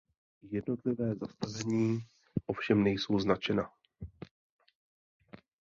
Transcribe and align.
Jednotlivé 0.51 1.15
zastavení 1.15 1.99
ovšem 2.47 2.83
nejsou 2.83 3.19
značena. 3.19 3.69